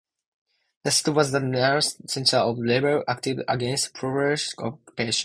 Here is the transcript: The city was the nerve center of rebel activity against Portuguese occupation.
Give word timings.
The 0.83 0.89
city 0.89 1.11
was 1.11 1.31
the 1.31 1.39
nerve 1.39 1.83
center 1.83 2.37
of 2.37 2.57
rebel 2.57 3.03
activity 3.07 3.45
against 3.47 3.93
Portuguese 3.93 4.55
occupation. 4.57 5.19